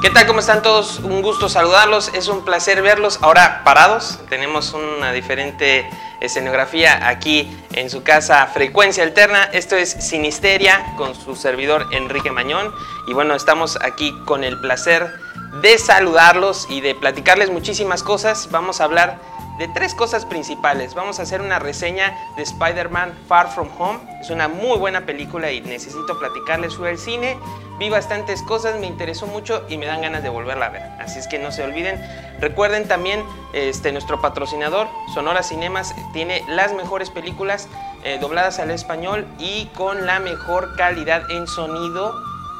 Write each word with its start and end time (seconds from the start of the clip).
¿Qué 0.00 0.10
tal? 0.10 0.28
¿Cómo 0.28 0.38
están 0.38 0.62
todos? 0.62 1.00
Un 1.00 1.22
gusto 1.22 1.48
saludarlos, 1.48 2.12
es 2.14 2.28
un 2.28 2.44
placer 2.44 2.82
verlos 2.82 3.18
ahora 3.20 3.62
parados. 3.64 4.20
Tenemos 4.28 4.72
una 4.72 5.10
diferente 5.10 5.90
escenografía 6.20 7.08
aquí 7.08 7.50
en 7.72 7.90
su 7.90 8.04
casa 8.04 8.46
Frecuencia 8.46 9.02
Alterna. 9.02 9.50
Esto 9.52 9.74
es 9.74 9.90
Sinisteria 9.90 10.94
con 10.96 11.16
su 11.16 11.34
servidor 11.34 11.88
Enrique 11.90 12.30
Mañón. 12.30 12.72
Y 13.08 13.12
bueno, 13.12 13.34
estamos 13.34 13.76
aquí 13.82 14.16
con 14.24 14.44
el 14.44 14.60
placer 14.60 15.12
de 15.62 15.76
saludarlos 15.78 16.68
y 16.70 16.80
de 16.80 16.94
platicarles 16.94 17.50
muchísimas 17.50 18.04
cosas. 18.04 18.50
Vamos 18.52 18.80
a 18.80 18.84
hablar 18.84 19.18
de 19.58 19.68
tres 19.68 19.94
cosas 19.94 20.24
principales. 20.24 20.94
Vamos 20.94 21.18
a 21.18 21.22
hacer 21.22 21.40
una 21.40 21.58
reseña 21.58 22.16
de 22.36 22.42
Spider-Man 22.42 23.12
Far 23.26 23.52
From 23.52 23.68
Home. 23.78 23.98
Es 24.20 24.30
una 24.30 24.48
muy 24.48 24.78
buena 24.78 25.02
película 25.02 25.50
y 25.50 25.60
necesito 25.60 26.18
platicarles. 26.18 26.76
Fui 26.76 26.88
al 26.88 26.98
cine, 26.98 27.36
vi 27.78 27.90
bastantes 27.90 28.42
cosas, 28.42 28.78
me 28.78 28.86
interesó 28.86 29.26
mucho 29.26 29.64
y 29.68 29.76
me 29.76 29.86
dan 29.86 30.00
ganas 30.00 30.22
de 30.22 30.28
volverla 30.28 30.66
a 30.66 30.70
ver. 30.70 30.82
Así 31.00 31.18
es 31.18 31.26
que 31.26 31.38
no 31.38 31.50
se 31.50 31.64
olviden. 31.64 32.00
Recuerden 32.40 32.86
también, 32.86 33.24
este, 33.52 33.90
nuestro 33.90 34.20
patrocinador, 34.20 34.88
Sonora 35.12 35.42
Cinemas, 35.42 35.94
tiene 36.12 36.42
las 36.48 36.72
mejores 36.74 37.10
películas 37.10 37.68
eh, 38.04 38.18
dobladas 38.20 38.60
al 38.60 38.70
español 38.70 39.26
y 39.38 39.66
con 39.74 40.06
la 40.06 40.20
mejor 40.20 40.76
calidad 40.76 41.28
en 41.30 41.48
sonido 41.48 42.14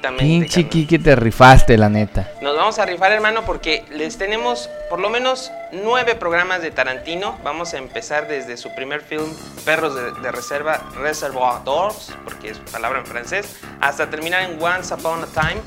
Exactamente. 0.01 0.25
Pinche 0.25 0.67
Kike, 0.67 0.99
te 0.99 1.15
rifaste, 1.15 1.77
la 1.77 1.91
neta. 1.91 2.33
Nos 2.41 2.57
vamos 2.57 2.79
a 2.79 2.87
rifar, 2.87 3.13
hermano, 3.13 3.45
porque 3.45 3.85
les 3.91 4.17
tenemos 4.17 4.71
por 4.89 4.99
lo 4.99 5.11
menos 5.11 5.53
nueve 5.73 6.15
programas 6.15 6.63
de 6.63 6.71
Tarantino. 6.71 7.39
Vamos 7.45 7.75
a 7.75 7.79
empezar 7.79 8.27
desde 8.27 8.57
su 8.57 8.75
primer 8.75 9.03
film, 9.03 9.27
Perros 9.67 9.95
de, 9.95 10.33
Reserva, 10.33 10.81
Reservoir 10.97 11.65
Dogs, 11.65 12.15
porque 12.25 12.49
es 12.49 12.59
palabra 12.73 13.01
en 13.01 13.07
francés, 13.07 13.59
hasta 13.83 14.09
terminar 14.09 14.51
en 14.51 14.63
Once 14.63 14.95
Upon 14.95 15.23
a 15.23 15.27
Time, 15.27 15.61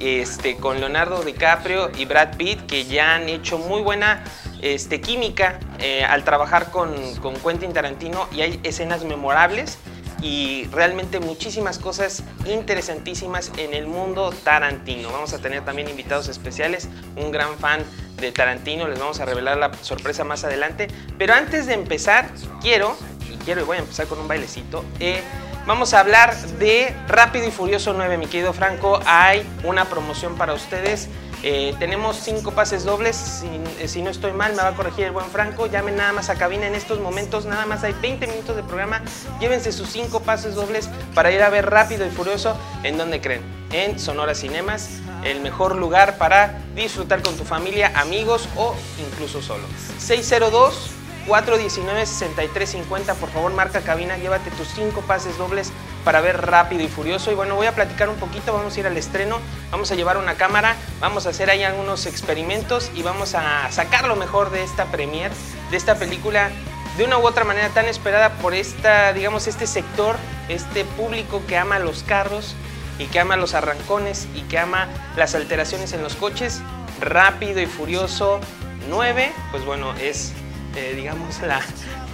este, 0.00 0.56
con 0.56 0.80
Leonardo 0.80 1.22
DiCaprio 1.22 1.92
y 1.96 2.06
Brad 2.06 2.36
Pitt, 2.36 2.66
que 2.66 2.86
ya 2.86 3.14
han 3.14 3.28
hecho 3.28 3.56
muy 3.56 3.82
buena 3.82 4.24
este, 4.62 5.00
química 5.00 5.60
eh, 5.78 6.02
al 6.04 6.24
trabajar 6.24 6.72
con, 6.72 6.92
con 7.22 7.34
Quentin 7.36 7.72
Tarantino 7.72 8.26
y 8.32 8.40
hay 8.40 8.58
escenas 8.64 9.04
memorables 9.04 9.78
y 10.22 10.66
realmente 10.72 11.20
muchísimas 11.20 11.78
cosas 11.78 12.22
interesantísimas 12.46 13.52
en 13.56 13.74
el 13.74 13.86
mundo 13.86 14.32
tarantino. 14.44 15.10
Vamos 15.10 15.32
a 15.32 15.38
tener 15.38 15.64
también 15.64 15.88
invitados 15.88 16.28
especiales, 16.28 16.88
un 17.16 17.30
gran 17.30 17.56
fan 17.58 17.84
de 18.16 18.32
Tarantino, 18.32 18.88
les 18.88 18.98
vamos 18.98 19.20
a 19.20 19.24
revelar 19.24 19.58
la 19.58 19.72
sorpresa 19.82 20.24
más 20.24 20.44
adelante. 20.44 20.88
Pero 21.18 21.34
antes 21.34 21.66
de 21.66 21.74
empezar, 21.74 22.30
quiero, 22.60 22.96
y 23.30 23.36
quiero 23.44 23.60
y 23.60 23.64
voy 23.64 23.76
a 23.76 23.80
empezar 23.80 24.06
con 24.06 24.18
un 24.18 24.28
bailecito, 24.28 24.84
eh, 25.00 25.20
vamos 25.66 25.92
a 25.94 26.00
hablar 26.00 26.34
de 26.58 26.94
Rápido 27.08 27.46
y 27.46 27.50
Furioso 27.50 27.92
9, 27.92 28.16
mi 28.16 28.26
querido 28.26 28.52
Franco. 28.52 29.00
Hay 29.04 29.46
una 29.64 29.84
promoción 29.86 30.36
para 30.36 30.54
ustedes 30.54 31.08
eh, 31.48 31.76
tenemos 31.78 32.16
cinco 32.16 32.50
pases 32.50 32.82
dobles, 32.82 33.44
eh, 33.78 33.86
si, 33.86 34.02
no 34.02 34.10
estoy 34.10 34.32
mal, 34.32 34.56
me 34.56 34.62
va 34.62 34.70
a 34.70 34.74
corregir 34.74 35.04
el 35.04 35.12
buen 35.12 35.26
Franco. 35.26 35.68
Llamen 35.68 35.94
nada 35.94 36.12
más 36.12 36.28
a 36.28 36.34
cabina 36.34 36.66
en 36.66 36.74
estos 36.74 36.98
momentos, 36.98 37.44
nada 37.46 37.66
más 37.66 37.84
hay 37.84 37.92
20 38.02 38.26
minutos 38.26 38.56
de 38.56 38.64
programa. 38.64 39.00
Llévense 39.38 39.70
sus 39.70 39.88
cinco 39.88 40.18
pases 40.18 40.56
dobles 40.56 40.90
para 41.14 41.30
ir 41.30 41.40
a 41.44 41.48
ver 41.48 41.70
rápido 41.70 42.04
y 42.04 42.10
furioso. 42.10 42.58
¿En 42.82 42.98
donde 42.98 43.20
creen? 43.20 43.42
En 43.70 44.00
Sonora 44.00 44.34
Cinemas, 44.34 44.98
el 45.22 45.40
mejor 45.40 45.76
lugar 45.76 46.18
para 46.18 46.62
disfrutar 46.74 47.22
con 47.22 47.36
tu 47.36 47.44
familia, 47.44 47.92
amigos 47.94 48.48
o 48.56 48.74
incluso 48.98 49.40
solo. 49.40 49.68
602 50.00 50.95
419-6350, 51.26 53.14
por 53.16 53.30
favor 53.30 53.52
marca 53.52 53.80
cabina, 53.80 54.16
llévate 54.16 54.50
tus 54.52 54.68
cinco 54.68 55.00
pases 55.02 55.36
dobles 55.38 55.72
para 56.04 56.20
ver 56.20 56.46
rápido 56.46 56.82
y 56.82 56.88
furioso. 56.88 57.30
Y 57.32 57.34
bueno, 57.34 57.56
voy 57.56 57.66
a 57.66 57.74
platicar 57.74 58.08
un 58.08 58.16
poquito, 58.16 58.52
vamos 58.52 58.76
a 58.76 58.80
ir 58.80 58.86
al 58.86 58.96
estreno, 58.96 59.40
vamos 59.70 59.90
a 59.90 59.94
llevar 59.94 60.18
una 60.18 60.34
cámara, 60.34 60.76
vamos 61.00 61.26
a 61.26 61.30
hacer 61.30 61.50
ahí 61.50 61.64
algunos 61.64 62.06
experimentos 62.06 62.90
y 62.94 63.02
vamos 63.02 63.34
a 63.34 63.70
sacar 63.72 64.06
lo 64.06 64.16
mejor 64.16 64.50
de 64.50 64.62
esta 64.62 64.86
premier, 64.86 65.32
de 65.70 65.76
esta 65.76 65.96
película 65.96 66.50
de 66.96 67.04
una 67.04 67.18
u 67.18 67.26
otra 67.26 67.44
manera 67.44 67.68
tan 67.70 67.86
esperada 67.86 68.30
por 68.34 68.54
esta, 68.54 69.12
digamos, 69.12 69.46
este 69.46 69.66
sector, 69.66 70.16
este 70.48 70.84
público 70.84 71.42
que 71.46 71.58
ama 71.58 71.78
los 71.78 72.02
carros 72.02 72.54
y 72.98 73.06
que 73.06 73.20
ama 73.20 73.36
los 73.36 73.54
arrancones 73.54 74.28
y 74.34 74.42
que 74.42 74.58
ama 74.58 74.88
las 75.16 75.34
alteraciones 75.34 75.92
en 75.92 76.02
los 76.02 76.14
coches. 76.14 76.62
Rápido 77.00 77.60
y 77.60 77.66
Furioso 77.66 78.40
9, 78.88 79.32
pues 79.50 79.64
bueno, 79.66 79.92
es 79.96 80.32
eh, 80.76 80.92
digamos, 80.94 81.40
la 81.42 81.60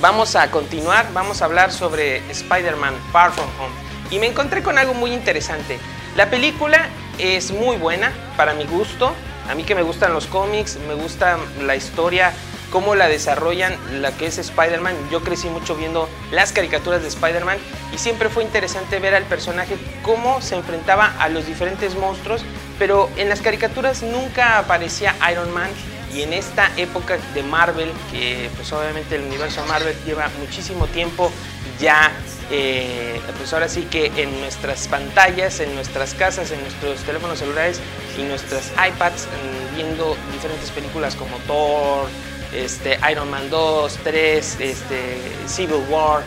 vamos 0.00 0.34
a 0.34 0.50
continuar, 0.50 1.12
vamos 1.12 1.42
a 1.42 1.44
hablar 1.44 1.70
sobre 1.72 2.22
Spider-Man 2.30 2.94
Far 3.12 3.32
From 3.32 3.50
Home. 3.60 3.74
Y 4.10 4.18
me 4.18 4.28
encontré 4.28 4.62
con 4.62 4.78
algo 4.78 4.94
muy 4.94 5.12
interesante. 5.12 5.78
La 6.16 6.30
película 6.30 6.88
es 7.18 7.50
muy 7.50 7.76
buena 7.76 8.14
para 8.38 8.54
mi 8.54 8.64
gusto. 8.64 9.12
A 9.50 9.54
mí 9.54 9.64
que 9.64 9.74
me 9.74 9.82
gustan 9.82 10.14
los 10.14 10.26
cómics, 10.26 10.78
me 10.88 10.94
gusta 10.94 11.36
la 11.60 11.76
historia 11.76 12.32
cómo 12.72 12.94
la 12.94 13.06
desarrollan 13.06 13.76
la 14.00 14.10
que 14.12 14.26
es 14.26 14.38
Spider-Man. 14.38 14.96
Yo 15.10 15.20
crecí 15.20 15.48
mucho 15.48 15.76
viendo 15.76 16.08
las 16.32 16.52
caricaturas 16.52 17.02
de 17.02 17.08
Spider-Man 17.08 17.58
y 17.94 17.98
siempre 17.98 18.30
fue 18.30 18.42
interesante 18.42 18.98
ver 18.98 19.14
al 19.14 19.24
personaje 19.24 19.76
cómo 20.02 20.40
se 20.40 20.56
enfrentaba 20.56 21.14
a 21.20 21.28
los 21.28 21.46
diferentes 21.46 21.94
monstruos, 21.94 22.42
pero 22.78 23.10
en 23.16 23.28
las 23.28 23.42
caricaturas 23.42 24.02
nunca 24.02 24.58
aparecía 24.58 25.14
Iron 25.30 25.52
Man 25.52 25.68
y 26.14 26.22
en 26.22 26.32
esta 26.32 26.70
época 26.76 27.18
de 27.34 27.42
Marvel, 27.42 27.90
que 28.10 28.50
pues 28.56 28.72
obviamente 28.72 29.16
el 29.16 29.22
universo 29.22 29.64
Marvel 29.66 29.94
lleva 30.04 30.28
muchísimo 30.40 30.86
tiempo 30.86 31.30
ya 31.78 32.10
eh, 32.50 33.18
pues 33.38 33.52
ahora 33.52 33.68
sí 33.68 33.86
que 33.90 34.06
en 34.16 34.40
nuestras 34.40 34.88
pantallas, 34.88 35.60
en 35.60 35.74
nuestras 35.74 36.14
casas, 36.14 36.50
en 36.50 36.60
nuestros 36.60 37.00
teléfonos 37.00 37.38
celulares 37.38 37.80
y 38.18 38.22
nuestras 38.22 38.72
iPads, 38.72 39.26
viendo 39.74 40.16
diferentes 40.32 40.70
películas 40.70 41.14
como 41.14 41.36
Thor, 41.46 42.08
este, 42.54 42.98
Iron 43.10 43.30
Man 43.30 43.50
2, 43.50 43.98
3, 44.04 44.56
este, 44.60 45.18
Civil 45.46 45.82
War. 45.90 46.22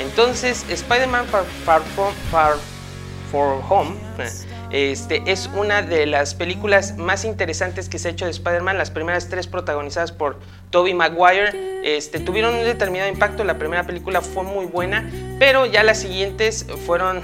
Entonces, 0.00 0.64
Spider-Man 0.68 1.26
Far, 1.26 1.44
Far, 2.30 2.56
For 3.30 3.62
Home 3.68 3.96
Este, 4.70 5.22
es 5.26 5.48
una 5.54 5.82
de 5.82 6.06
las 6.06 6.34
películas 6.34 6.96
más 6.96 7.24
interesantes 7.24 7.88
que 7.88 7.98
se 7.98 8.08
ha 8.08 8.10
hecho 8.12 8.24
de 8.24 8.30
Spider-Man. 8.30 8.78
Las 8.78 8.90
primeras 8.90 9.28
tres 9.28 9.46
protagonizadas 9.46 10.12
por 10.12 10.38
Tobey 10.70 10.94
Maguire 10.94 11.80
este, 11.84 12.18
tuvieron 12.18 12.54
un 12.54 12.64
determinado 12.64 13.10
impacto. 13.10 13.44
La 13.44 13.58
primera 13.58 13.84
película 13.84 14.20
fue 14.20 14.44
muy 14.44 14.66
buena, 14.66 15.10
pero 15.38 15.66
ya 15.66 15.82
las 15.82 15.98
siguientes 16.00 16.66
fueron 16.86 17.22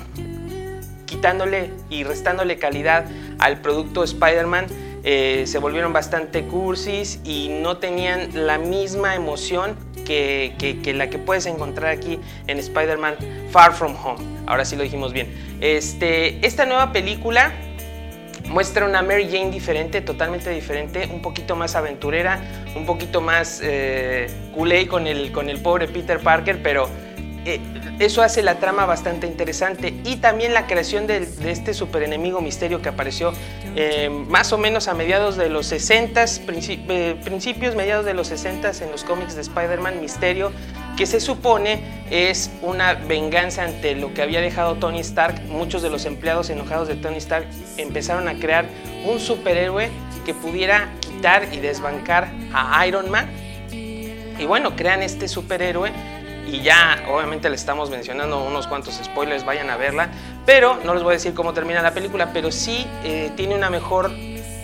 quitándole 1.06 1.70
y 1.88 2.05
restándole 2.05 2.59
calidad 2.59 3.06
al 3.38 3.61
producto 3.61 4.05
Spider-Man. 4.05 4.67
Eh, 5.08 5.44
se 5.47 5.58
volvieron 5.58 5.93
bastante 5.93 6.43
cursis 6.43 7.20
y 7.23 7.49
no 7.49 7.76
tenían 7.76 8.44
la 8.44 8.58
misma 8.58 9.14
emoción 9.14 9.76
que, 10.05 10.53
la 10.97 11.08
que 11.08 11.19
puedes 11.19 11.47
encontrar 11.47 11.93
aquí 11.93 12.19
en 12.49 12.58
Spider-Man 12.58 13.14
Far 13.53 13.73
From 13.73 13.94
Home. 14.05 14.25
Ahora 14.47 14.64
sí 14.64 14.75
lo 14.75 14.82
dijimos 14.82 15.12
bien. 15.12 15.32
Este, 15.61 16.44
esta 16.44 16.67
nueva 16.67 16.91
película 16.91 17.53
muestra 18.49 18.85
una 18.85 19.00
Mary 19.00 19.29
Jane 19.31 19.53
diferente, 19.53 20.00
totalmente 20.00 20.50
diferente, 20.50 21.09
un 21.12 21.23
poquito 21.23 21.55
más 21.55 21.76
aventurera, 21.76 22.41
un 22.75 22.85
poquito 22.85 23.20
más 23.20 23.61
eh, 23.62 24.26
culé 24.52 24.88
con 24.88 25.06
el, 25.06 25.31
con 25.31 25.49
el 25.49 25.61
pobre 25.61 25.87
Peter 25.87 26.19
Parker, 26.19 26.61
pero 26.64 26.88
eh, 27.47 27.61
eso 28.01 28.23
hace 28.23 28.43
la 28.43 28.59
trama 28.59 28.87
bastante 28.87 29.29
interesante 29.29 29.95
y 30.03 30.17
también 30.17 30.53
la 30.53 30.67
creación 30.67 31.07
de, 31.07 31.29
este 31.45 31.75
super 31.75 32.03
enemigo 32.03 32.41
misterio 32.41 32.83
que 32.83 32.89
apareció 32.89 33.33
eh, 33.77 34.11
más 34.11 34.53
o 34.53 34.59
menos 34.59 34.89
a 34.89 34.95
mediados 34.95 35.37
de 35.37 35.49
los 35.49 35.67
60, 35.67 36.25
eh, 36.25 37.17
principios, 37.23 37.77
mediados 37.77 38.05
de 38.05 38.15
los 38.15 38.27
60 38.27 38.73
en 38.83 38.91
los 38.91 39.05
cómics 39.05 39.37
de 39.37 39.43
Spider-Man, 39.43 40.01
Misterio, 40.01 40.51
que 40.97 41.07
se 41.07 41.21
supone 41.21 42.03
es 42.11 42.51
una 42.63 42.95
venganza 42.95 43.63
ante 43.63 43.95
lo 43.95 44.13
que 44.13 44.23
había 44.23 44.41
dejado 44.41 44.75
Tony 44.75 44.99
Stark. 44.99 45.41
Muchos 45.45 45.83
de 45.83 45.91
los 45.91 46.05
empleados 46.05 46.51
enojados 46.51 46.89
de 46.89 46.97
Tony 46.97 47.19
Stark 47.19 47.47
empezaron 47.77 48.27
a 48.27 48.35
crear 48.35 48.67
un 49.07 49.21
superhéroe 49.21 49.89
que 50.25 50.35
pudiera 50.35 50.89
quitar 50.99 51.47
y 51.53 51.59
desbancar 51.59 52.29
a 52.53 52.85
Iron 52.89 53.09
Man. 53.09 53.31
Y 53.71 54.45
bueno, 54.47 54.75
crean 54.75 55.03
este 55.03 55.29
superhéroe 55.29 55.93
y 56.47 56.63
ya 56.63 57.05
obviamente 57.09 57.49
le 57.49 57.57
estamos 57.57 57.91
mencionando 57.91 58.43
unos 58.43 58.67
cuantos 58.67 59.01
spoilers, 59.03 59.45
vayan 59.45 59.71
a 59.71 59.77
verla, 59.77 60.11
pero 60.45 60.79
no 60.85 60.95
les 60.95 61.03
voy 61.03 61.13
a 61.13 61.17
decir 61.17 61.35
cómo 61.35 61.53
termina 61.53 61.83
la 61.83 61.93
película, 61.93 62.33
pero 62.33 62.51
sí 62.53 62.87
eh, 63.05 63.33
tiene 63.37 63.55
una 63.55 63.71
mejor 63.71 64.11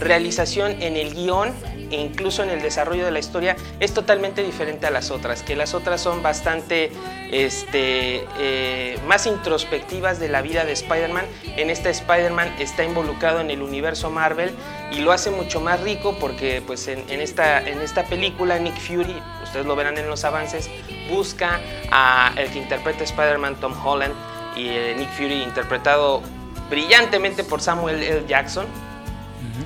realización 0.00 0.80
en 0.82 0.96
el 0.96 1.14
guion 1.14 1.52
e 1.92 2.00
incluso 2.00 2.42
en 2.42 2.50
el 2.50 2.62
desarrollo 2.62 3.04
de 3.04 3.10
la 3.10 3.18
historia 3.18 3.54
es 3.78 3.92
totalmente 3.94 4.42
diferente 4.42 4.86
a 4.86 4.90
las 4.90 5.10
otras, 5.10 5.42
que 5.42 5.54
las 5.54 5.74
otras 5.74 6.00
son 6.00 6.22
bastante 6.22 6.90
este, 7.30 8.26
eh, 8.38 8.98
más 9.06 9.26
introspectivas 9.26 10.18
de 10.18 10.28
la 10.28 10.42
vida 10.42 10.64
de 10.64 10.72
Spider-Man. 10.72 11.26
En 11.44 11.70
esta 11.70 11.90
Spider-Man 11.90 12.48
está 12.58 12.82
involucrado 12.82 13.40
en 13.40 13.50
el 13.50 13.62
universo 13.62 14.10
Marvel 14.10 14.52
y 14.90 15.00
lo 15.00 15.12
hace 15.12 15.30
mucho 15.30 15.60
más 15.60 15.80
rico 15.80 16.16
porque 16.18 16.62
pues 16.66 16.88
en, 16.88 17.08
esta, 17.08 17.60
en 17.60 17.80
esta 17.80 18.04
película 18.04 18.58
Nick 18.58 18.78
Fury, 18.78 19.16
ustedes 19.42 19.66
lo 19.66 19.76
verán 19.76 19.98
en 19.98 20.08
los 20.08 20.24
avances, 20.24 20.70
busca 21.10 21.60
a 21.90 22.32
el 22.36 22.50
que 22.50 22.58
interpreta 22.58 23.04
Spider-Man 23.04 23.56
Tom 23.56 23.74
Holland 23.84 24.14
y 24.56 24.68
eh, 24.68 24.94
Nick 24.96 25.10
Fury 25.10 25.42
interpretado 25.42 26.22
brillantemente 26.70 27.44
por 27.44 27.60
Samuel 27.60 28.02
L. 28.02 28.24
Jackson 28.26 28.66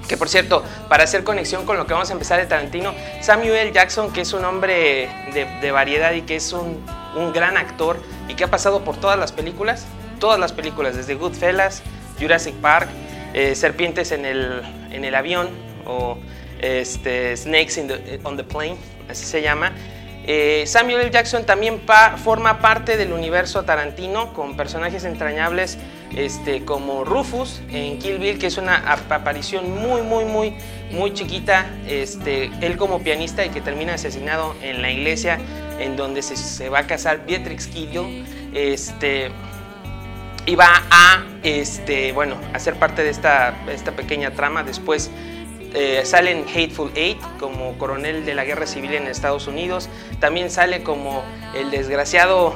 que 0.09 0.17
por 0.17 0.29
cierto, 0.29 0.63
para 0.89 1.05
hacer 1.05 1.25
conexión 1.25 1.65
con 1.67 1.77
lo 1.77 1.87
que 1.87 1.93
vamos 1.93 2.11
a 2.11 2.13
empezar 2.13 2.39
de 2.39 2.47
Tarantino, 2.47 2.95
Samuel 3.21 3.73
Jackson, 3.73 4.13
que 4.13 4.23
es 4.23 4.33
un 4.33 4.45
hombre 4.45 5.09
de, 5.33 5.71
variedad 5.71 6.13
y 6.13 6.23
que 6.23 6.37
es 6.37 6.53
un, 6.53 6.85
gran 7.33 7.57
actor 7.57 7.99
y 8.29 8.35
que 8.35 8.45
ha 8.45 8.51
pasado 8.51 8.85
por 8.85 8.99
todas 8.99 9.19
las 9.19 9.33
películas, 9.33 9.87
todas 10.21 10.39
las 10.39 10.53
películas, 10.53 10.97
desde 10.97 11.15
Goodfellas, 11.15 11.83
Jurassic 12.21 12.55
Park, 12.57 12.89
eh, 13.33 13.55
Serpientes 13.55 14.13
en 14.13 14.27
el, 14.27 14.63
en 14.91 15.05
el 15.05 15.15
avión 15.15 15.49
o 15.87 16.19
este, 16.61 17.37
Snakes 17.37 17.83
on 18.23 18.37
the 18.37 18.45
Plane, 18.45 18.77
así 19.09 19.25
se 19.25 19.43
llama. 19.43 19.73
Eh, 20.29 20.65
Samuel 20.67 21.03
L. 21.03 21.11
Jackson 21.11 21.45
también 21.45 21.81
forma 22.23 22.59
parte 22.59 22.97
del 22.97 23.13
universo 23.13 23.63
Tarantino 23.63 24.33
con 24.33 24.57
personajes 24.57 25.05
entrañables 25.05 25.79
este, 26.15 26.65
como 26.65 27.05
Rufus 27.05 27.61
en 27.71 27.99
Kill 27.99 28.19
Bill, 28.19 28.39
que 28.39 28.47
es 28.47 28.59
una 28.59 28.93
aparición 28.93 29.71
muy, 29.71 30.03
muy, 30.03 30.25
muy, 30.25 30.55
muy 30.91 31.13
chiquita. 31.13 31.67
Este, 31.87 32.51
él 32.61 32.77
como 32.77 33.01
pianista 33.01 33.45
y 33.45 33.51
que 33.51 33.61
termina 33.61 33.95
asesinado 33.95 34.55
en 34.63 34.83
la 34.83 34.91
iglesia 34.91 35.39
en 35.79 35.97
donde 35.97 36.23
se, 36.23 36.69
va 36.69 36.81
a 36.81 36.87
casar 36.87 37.27
Beatrix 37.27 37.67
Kiddo. 37.67 38.07
Este, 38.55 39.31
y 40.47 40.55
va 40.55 40.83
a, 40.91 41.25
bueno, 42.15 42.37
ser 42.59 42.75
parte 42.77 43.03
de 43.03 43.11
esta, 43.11 43.55
pequeña 43.97 44.31
trama. 44.31 44.63
Después 44.63 45.11
eh, 45.75 46.03
sale 46.05 46.31
en 46.31 46.45
Hateful 46.49 46.93
Eight 46.95 47.19
como 47.41 47.77
coronel 47.79 48.25
de 48.25 48.35
la 48.35 48.45
guerra 48.45 48.67
civil 48.67 48.95
en 48.95 49.09
Estados 49.09 49.49
Unidos. 49.49 49.89
También 50.21 50.51
sale 50.51 50.83
como 50.83 51.25
el 51.55 51.71
desgraciado 51.71 52.55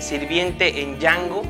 sirviente 0.00 0.82
en 0.82 0.98
Django 0.98 1.42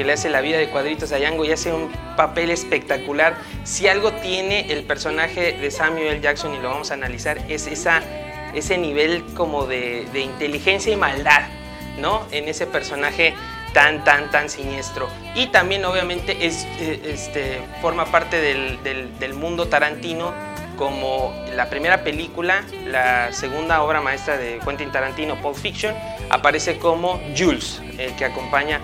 que 0.00 0.06
le 0.06 0.14
hace 0.14 0.30
la 0.30 0.40
vida 0.40 0.56
de 0.56 0.70
cuadritos 0.70 1.12
a 1.12 1.18
Django 1.18 1.44
y 1.44 1.52
hace 1.52 1.74
un 1.74 1.92
papel 2.16 2.48
espectacular. 2.48 3.36
Si 3.64 3.86
algo 3.86 4.12
tiene 4.12 4.72
el 4.72 4.84
personaje 4.84 5.52
de 5.52 5.70
Samuel. 5.70 6.22
Jackson, 6.22 6.54
y 6.54 6.58
lo 6.58 6.70
vamos 6.70 6.90
a 6.90 6.94
analizar, 6.94 7.36
es 7.50 7.66
esa, 7.66 8.00
ese 8.54 8.78
nivel 8.78 9.22
como 9.34 9.66
de, 9.66 10.08
inteligencia 10.14 10.90
y 10.90 10.96
maldad, 10.96 11.42
¿no? 11.98 12.26
En 12.30 12.48
ese 12.48 12.66
personaje 12.66 13.34
tan, 13.74 14.02
tan, 14.02 14.30
tan 14.30 14.48
siniestro. 14.48 15.06
Y 15.34 15.48
también 15.48 15.84
obviamente 15.84 16.46
es, 16.46 16.66
eh, 16.78 17.02
este, 17.04 17.60
forma 17.82 18.06
parte 18.06 18.40
del, 18.40 18.82
del, 19.18 19.34
mundo 19.34 19.68
tarantino 19.68 20.32
como 20.78 21.34
la 21.54 21.68
primera 21.68 22.04
película, 22.04 22.64
la 22.86 23.34
segunda 23.34 23.82
obra 23.82 24.00
maestra 24.00 24.38
de 24.38 24.60
Quentin 24.64 24.90
Tarantino, 24.90 25.36
Pulp 25.42 25.56
Fiction, 25.56 25.94
aparece 26.30 26.78
como 26.78 27.20
Jules, 27.36 27.82
el 27.98 28.16
que 28.16 28.24
acompaña 28.24 28.80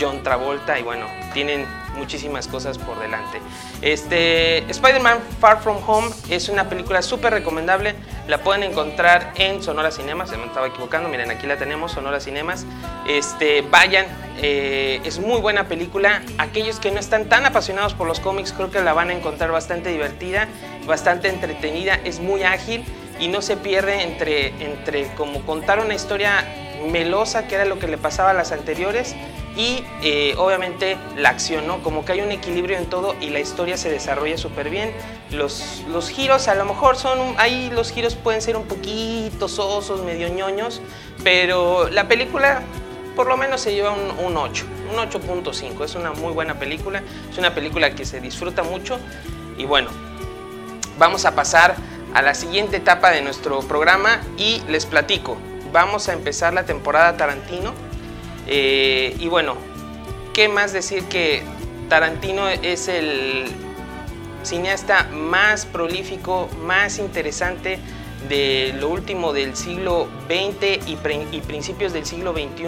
John 0.00 0.22
Travolta 0.22 0.78
y 0.78 0.82
bueno, 0.82 1.06
tienen 1.32 1.66
muchísimas 1.94 2.48
cosas 2.48 2.78
por 2.78 2.98
delante. 2.98 3.40
Este, 3.82 4.58
Spider-Man 4.70 5.18
Far 5.40 5.60
From 5.60 5.78
Home 5.86 6.08
es 6.28 6.48
una 6.48 6.68
película 6.68 7.02
súper 7.02 7.32
recomendable, 7.32 7.94
la 8.26 8.38
pueden 8.38 8.62
encontrar 8.62 9.32
en 9.36 9.62
Sonora 9.62 9.90
Cinemas, 9.90 10.30
se 10.30 10.36
me 10.36 10.46
estaba 10.46 10.66
equivocando, 10.66 11.08
miren 11.08 11.30
aquí 11.30 11.46
la 11.46 11.56
tenemos, 11.56 11.92
Sonora 11.92 12.20
Cinemas. 12.20 12.66
Este, 13.08 13.62
vayan, 13.62 14.06
eh, 14.42 15.00
es 15.04 15.18
muy 15.18 15.40
buena 15.40 15.68
película. 15.68 16.22
Aquellos 16.38 16.80
que 16.80 16.90
no 16.90 17.00
están 17.00 17.28
tan 17.28 17.46
apasionados 17.46 17.94
por 17.94 18.06
los 18.06 18.20
cómics 18.20 18.52
creo 18.52 18.70
que 18.70 18.80
la 18.80 18.92
van 18.92 19.10
a 19.10 19.12
encontrar 19.12 19.50
bastante 19.50 19.90
divertida, 19.90 20.48
bastante 20.86 21.28
entretenida, 21.28 21.98
es 22.04 22.20
muy 22.20 22.42
ágil 22.42 22.84
y 23.20 23.28
no 23.28 23.42
se 23.42 23.56
pierde 23.56 24.02
entre, 24.02 24.48
entre 24.64 25.06
como 25.14 25.42
contar 25.42 25.78
una 25.78 25.94
historia 25.94 26.44
melosa, 26.90 27.46
que 27.46 27.54
era 27.54 27.64
lo 27.64 27.78
que 27.78 27.86
le 27.86 27.98
pasaba 27.98 28.30
a 28.30 28.34
las 28.34 28.52
anteriores, 28.52 29.14
y 29.56 29.84
eh, 30.02 30.34
obviamente 30.36 30.96
la 31.16 31.28
acción, 31.28 31.66
¿no? 31.66 31.82
Como 31.82 32.04
que 32.04 32.12
hay 32.12 32.20
un 32.20 32.32
equilibrio 32.32 32.76
en 32.76 32.86
todo 32.86 33.14
y 33.20 33.30
la 33.30 33.40
historia 33.40 33.76
se 33.76 33.88
desarrolla 33.88 34.36
súper 34.36 34.68
bien. 34.68 34.92
Los, 35.30 35.84
giros 36.10 36.48
a 36.48 36.54
lo 36.54 36.64
mejor 36.64 36.96
son, 36.96 37.18
ahí 37.38 37.70
los 37.72 37.92
giros 37.92 38.16
pueden 38.16 38.42
ser 38.42 38.56
un 38.56 38.64
poquito 38.64 39.48
sosos, 39.48 40.02
medio 40.02 40.28
ñoños, 40.28 40.82
pero 41.22 41.88
la 41.88 42.08
película 42.08 42.62
por 43.14 43.28
lo 43.28 43.36
menos 43.36 43.60
se 43.60 43.72
lleva 43.72 43.92
un, 43.92 44.26
un 44.26 44.36
8, 44.36 44.64
un 44.92 44.98
8.5. 44.98 45.84
Es 45.84 45.94
una 45.94 46.12
muy 46.12 46.32
buena 46.32 46.58
película, 46.58 47.02
es 47.30 47.38
una 47.38 47.54
película 47.54 47.94
que 47.94 48.04
se 48.04 48.20
disfruta 48.20 48.64
mucho 48.64 48.98
y 49.56 49.66
bueno, 49.66 49.90
vamos 50.98 51.24
a 51.24 51.36
pasar 51.36 51.76
a 52.12 52.22
la 52.22 52.34
siguiente 52.34 52.78
etapa 52.78 53.10
de 53.12 53.22
nuestro 53.22 53.60
programa 53.60 54.20
y 54.36 54.62
les 54.68 54.86
platico. 54.86 55.36
Vamos 55.72 56.08
a 56.08 56.12
empezar 56.12 56.54
la 56.54 56.64
temporada 56.64 57.16
Tarantino 57.16 57.72
eh, 58.46 59.16
y 59.18 59.28
bueno, 59.28 59.56
¿qué 60.32 60.48
más 60.48 60.72
decir 60.72 61.04
que 61.04 61.42
Tarantino 61.88 62.48
es 62.48 62.88
el 62.88 63.44
cineasta 64.42 65.08
más 65.12 65.66
prolífico, 65.66 66.48
más 66.62 66.98
interesante 66.98 67.78
de 68.28 68.74
lo 68.78 68.88
último 68.88 69.32
del 69.32 69.56
siglo 69.56 70.08
XX 70.28 70.86
y, 70.86 71.40
principios 71.40 71.92
del 71.92 72.04
siglo 72.04 72.32
XXI? 72.32 72.66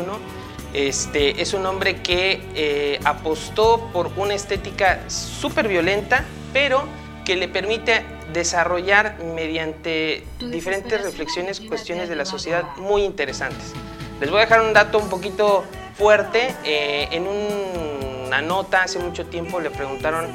Este, 0.75 1.41
es 1.41 1.55
un 1.55 1.65
hombre 1.65 2.03
que 2.03 2.43
eh, 2.55 3.01
apostó 3.05 3.89
por 3.93 4.11
una 4.17 4.35
estética 4.35 5.09
súper 5.09 5.69
violenta, 5.69 6.25
pero 6.53 6.85
que 7.25 7.37
le 7.37 7.49
permite 7.49 8.05
desarrollar 8.33 9.19
mediante 9.35 10.25
diferentes 10.39 11.03
reflexiones 11.03 11.61
cuestiones 11.61 12.09
de 12.09 12.17
la 12.17 12.25
sociedad 12.25 12.65
muy 12.77 13.03
interesantes. 13.03 13.73
Les 14.21 14.31
voy 14.31 14.39
a 14.39 14.43
dejar 14.43 14.63
un 14.63 14.73
dato 14.73 14.99
un 14.99 15.09
poquito 15.09 15.65
fuerte. 15.95 16.55
Eh, 16.65 17.09
en 17.13 17.27
una 17.27 18.41
nota 18.41 18.83
hace 18.85 18.99
mucho 18.99 19.27
tiempo 19.27 19.61
le 19.61 19.71
preguntaron, 19.71 20.29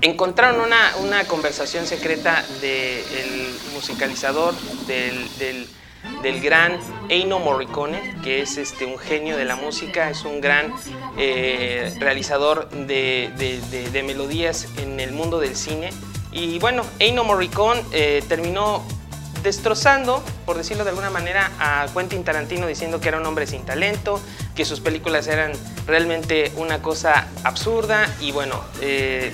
encontraron 0.00 0.60
una, 0.60 1.24
conversación 1.24 1.86
secreta 1.86 2.44
del 2.60 3.54
musicalizador 3.72 4.54
del, 4.86 5.28
del 6.22 6.40
gran 6.40 6.78
Ennio 7.08 7.38
Morricone, 7.38 8.16
que 8.22 8.42
es 8.42 8.56
este, 8.56 8.84
un 8.86 8.98
genio 8.98 9.36
de 9.36 9.44
la 9.44 9.56
música, 9.56 10.10
es 10.10 10.24
un 10.24 10.40
gran 10.40 10.72
eh, 11.18 11.94
realizador 11.98 12.68
de, 12.70 13.30
de, 13.92 14.02
melodías 14.02 14.68
en 14.78 15.00
el 15.00 15.12
mundo 15.12 15.40
del 15.40 15.56
cine. 15.56 15.90
Y 16.32 16.58
bueno, 16.58 16.82
Ennio 16.98 17.24
Morricone 17.24 17.82
eh, 17.92 18.22
terminó 18.28 18.82
destrozando, 19.44 20.24
por 20.46 20.56
decirlo 20.56 20.82
de 20.82 20.90
alguna 20.90 21.10
manera, 21.10 21.52
a 21.60 21.86
Quentin 21.94 22.24
Tarantino 22.24 22.66
diciendo 22.66 23.00
que 23.00 23.08
era 23.08 23.18
un 23.18 23.26
hombre 23.26 23.46
sin 23.46 23.64
talento, 23.64 24.20
que 24.56 24.64
sus 24.64 24.80
películas 24.80 25.28
eran 25.28 25.52
realmente 25.86 26.50
una 26.56 26.82
cosa 26.82 27.28
absurda. 27.44 28.08
Y 28.20 28.32
bueno, 28.32 28.60
eh, 28.80 29.32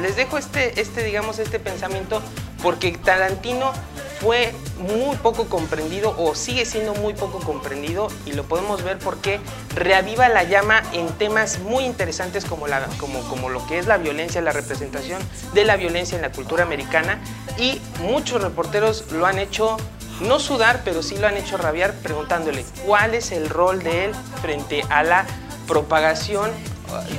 les 0.00 0.16
dejo 0.16 0.36
este, 0.36 0.80
este, 0.80 1.04
digamos, 1.04 1.38
este 1.38 1.58
pensamiento 1.58 2.20
porque 2.62 2.92
Tarantino 2.92 3.72
fue 4.20 4.54
muy 4.78 5.16
poco 5.16 5.46
comprendido 5.46 6.14
o 6.16 6.34
sigue 6.34 6.64
siendo 6.64 6.94
muy 6.94 7.12
poco 7.12 7.40
comprendido 7.40 8.08
y 8.24 8.32
lo 8.32 8.44
podemos 8.44 8.82
ver 8.84 8.98
porque 8.98 9.40
reaviva 9.74 10.28
la 10.28 10.44
llama 10.44 10.82
en 10.92 11.08
temas 11.08 11.58
muy 11.58 11.84
interesantes 11.84 12.44
como, 12.44 12.68
la, 12.68 12.86
como, 12.98 13.20
como 13.28 13.48
lo 13.48 13.66
que 13.66 13.78
es 13.78 13.86
la 13.86 13.98
violencia, 13.98 14.40
la 14.40 14.52
representación 14.52 15.20
de 15.54 15.64
la 15.64 15.76
violencia 15.76 16.14
en 16.14 16.22
la 16.22 16.30
cultura 16.30 16.62
americana 16.62 17.18
y 17.58 17.80
muchos 18.00 18.40
reporteros 18.42 19.10
lo 19.10 19.26
han 19.26 19.40
hecho 19.40 19.76
no 20.20 20.38
sudar, 20.38 20.82
pero 20.84 21.02
sí 21.02 21.16
lo 21.16 21.26
han 21.26 21.36
hecho 21.36 21.56
rabiar 21.56 21.94
preguntándole 21.94 22.64
cuál 22.86 23.14
es 23.14 23.32
el 23.32 23.48
rol 23.48 23.82
de 23.82 24.04
él 24.04 24.12
frente 24.40 24.84
a 24.88 25.02
la 25.02 25.26
propagación 25.66 26.50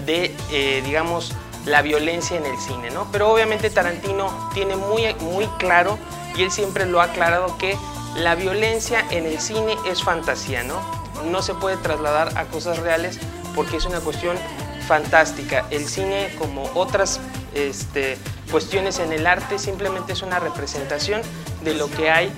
de, 0.05 0.33
eh, 0.51 0.81
digamos, 0.85 1.33
la 1.65 1.81
violencia 1.81 2.37
en 2.37 2.45
el 2.45 2.57
cine, 2.57 2.89
¿no? 2.91 3.07
Pero 3.11 3.31
obviamente 3.31 3.69
Tarantino 3.69 4.49
tiene 4.53 4.75
muy, 4.75 5.13
muy 5.15 5.47
claro 5.59 5.97
y 6.35 6.43
él 6.43 6.51
siempre 6.51 6.85
lo 6.85 7.01
ha 7.01 7.05
aclarado 7.05 7.57
que 7.57 7.77
la 8.15 8.35
violencia 8.35 9.05
en 9.09 9.25
el 9.25 9.39
cine 9.39 9.75
es 9.87 10.03
fantasía, 10.03 10.63
¿no? 10.63 10.79
No 11.31 11.41
se 11.41 11.53
puede 11.53 11.77
trasladar 11.77 12.37
a 12.37 12.45
cosas 12.45 12.79
reales 12.79 13.19
porque 13.55 13.77
es 13.77 13.85
una 13.85 13.99
cuestión 13.99 14.37
fantástica. 14.87 15.65
El 15.69 15.87
cine, 15.87 16.33
como 16.37 16.69
otras 16.73 17.19
este, 17.53 18.17
cuestiones 18.51 18.99
en 18.99 19.13
el 19.13 19.25
arte, 19.25 19.57
simplemente 19.57 20.13
es 20.13 20.21
una 20.21 20.39
representación 20.39 21.21
de 21.63 21.73
lo 21.75 21.89
que 21.89 22.11
hay 22.11 22.31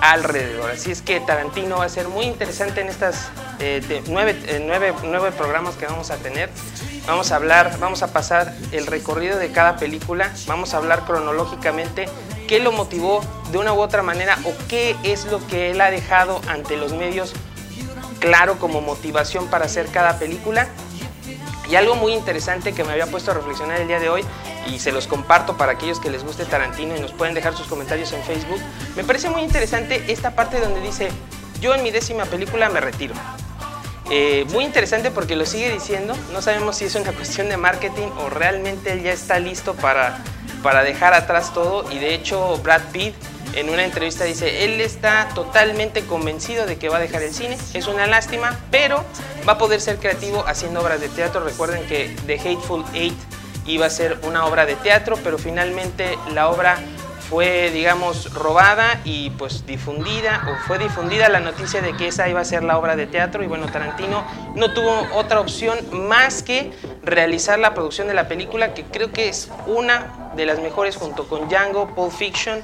alrededor. 0.00 0.70
Así 0.70 0.90
es 0.90 1.02
que 1.02 1.20
Tarantino 1.20 1.78
va 1.78 1.84
a 1.84 1.88
ser 1.88 2.08
muy 2.08 2.26
interesante 2.26 2.80
en 2.80 2.88
estas 2.88 3.28
eh, 3.60 4.02
nueve, 4.08 4.36
eh, 4.46 4.62
nueve, 4.64 4.92
nueve, 5.04 5.30
programas 5.32 5.76
que 5.76 5.86
vamos 5.86 6.10
a 6.10 6.16
tener. 6.16 6.50
Vamos 7.06 7.32
a 7.32 7.36
hablar, 7.36 7.78
vamos 7.80 8.02
a 8.02 8.12
pasar 8.12 8.54
el 8.70 8.86
recorrido 8.86 9.36
de 9.36 9.50
cada 9.50 9.76
película, 9.76 10.32
vamos 10.46 10.72
a 10.72 10.76
hablar 10.76 11.04
cronológicamente 11.04 12.06
qué 12.46 12.60
lo 12.60 12.70
motivó 12.70 13.22
de 13.50 13.58
una 13.58 13.72
u 13.72 13.80
otra 13.80 14.02
manera 14.02 14.38
o 14.44 14.52
qué 14.68 14.96
es 15.02 15.24
lo 15.24 15.44
que 15.48 15.72
él 15.72 15.80
ha 15.80 15.90
dejado 15.90 16.40
ante 16.48 16.76
los 16.76 16.92
medios 16.92 17.32
claro 18.20 18.58
como 18.58 18.80
motivación 18.80 19.48
para 19.48 19.64
hacer 19.64 19.86
cada 19.88 20.18
película. 20.18 20.68
Y 21.68 21.74
algo 21.74 21.96
muy 21.96 22.12
interesante 22.12 22.72
que 22.72 22.84
me 22.84 22.92
había 22.92 23.06
puesto 23.06 23.30
a 23.30 23.34
reflexionar 23.34 23.80
el 23.80 23.88
día 23.88 23.98
de 23.98 24.08
hoy 24.08 24.24
y 24.66 24.78
se 24.78 24.92
los 24.92 25.06
comparto 25.06 25.56
para 25.56 25.72
aquellos 25.72 25.98
que 25.98 26.10
les 26.10 26.22
guste 26.22 26.44
Tarantino 26.44 26.96
y 26.96 27.00
nos 27.00 27.12
pueden 27.12 27.34
dejar 27.34 27.56
sus 27.56 27.66
comentarios 27.66 28.12
en 28.12 28.22
Facebook. 28.22 28.60
Me 28.94 29.02
parece 29.02 29.28
muy 29.28 29.42
interesante 29.42 30.04
esta 30.12 30.36
parte 30.36 30.60
donde 30.60 30.80
dice, 30.80 31.08
yo 31.60 31.74
en 31.74 31.82
mi 31.82 31.90
décima 31.90 32.26
película 32.26 32.68
me 32.68 32.80
retiro. 32.80 33.14
Eh, 34.14 34.44
muy 34.50 34.66
interesante 34.66 35.10
porque 35.10 35.36
lo 35.36 35.46
sigue 35.46 35.72
diciendo, 35.72 36.14
no 36.34 36.42
sabemos 36.42 36.76
si 36.76 36.84
es 36.84 36.94
una 36.96 37.12
cuestión 37.16 37.48
de 37.48 37.56
marketing 37.56 38.08
o 38.18 38.28
realmente 38.28 38.92
él 38.92 39.02
ya 39.02 39.10
está 39.10 39.38
listo 39.38 39.72
para, 39.74 40.18
para 40.62 40.82
dejar 40.82 41.14
atrás 41.14 41.54
todo. 41.54 41.90
Y 41.90 41.98
de 41.98 42.12
hecho 42.12 42.58
Brad 42.58 42.82
Pitt 42.92 43.14
en 43.54 43.70
una 43.70 43.84
entrevista 43.84 44.24
dice, 44.24 44.66
él 44.66 44.82
está 44.82 45.30
totalmente 45.34 46.02
convencido 46.02 46.66
de 46.66 46.76
que 46.76 46.90
va 46.90 46.98
a 46.98 47.00
dejar 47.00 47.22
el 47.22 47.32
cine, 47.32 47.56
es 47.72 47.86
una 47.86 48.06
lástima, 48.06 48.58
pero 48.70 49.02
va 49.48 49.54
a 49.54 49.58
poder 49.58 49.80
ser 49.80 49.96
creativo 49.96 50.44
haciendo 50.46 50.82
obras 50.82 51.00
de 51.00 51.08
teatro. 51.08 51.42
Recuerden 51.42 51.82
que 51.86 52.14
The 52.26 52.34
Hateful 52.34 52.84
Eight 52.92 53.16
iba 53.66 53.86
a 53.86 53.90
ser 53.90 54.18
una 54.24 54.44
obra 54.44 54.66
de 54.66 54.74
teatro, 54.76 55.16
pero 55.24 55.38
finalmente 55.38 56.18
la 56.34 56.48
obra 56.50 56.78
fue, 57.32 57.70
digamos, 57.70 58.34
robada 58.34 59.00
y 59.04 59.30
pues 59.30 59.64
difundida, 59.64 60.46
o 60.50 60.66
fue 60.66 60.78
difundida 60.78 61.30
la 61.30 61.40
noticia 61.40 61.80
de 61.80 61.96
que 61.96 62.08
esa 62.08 62.28
iba 62.28 62.40
a 62.40 62.44
ser 62.44 62.62
la 62.62 62.76
obra 62.76 62.94
de 62.94 63.06
teatro 63.06 63.42
y 63.42 63.46
bueno, 63.46 63.72
Tarantino 63.72 64.22
no 64.54 64.74
tuvo 64.74 65.08
otra 65.14 65.40
opción 65.40 65.78
más 65.92 66.42
que 66.42 66.70
realizar 67.02 67.58
la 67.58 67.72
producción 67.72 68.06
de 68.06 68.12
la 68.12 68.28
película, 68.28 68.74
que 68.74 68.84
creo 68.84 69.12
que 69.12 69.30
es 69.30 69.48
una 69.66 70.32
de 70.36 70.44
las 70.44 70.58
mejores 70.58 70.96
junto 70.96 71.26
con 71.26 71.48
Django, 71.48 71.94
Pulp 71.94 72.12
Fiction. 72.12 72.60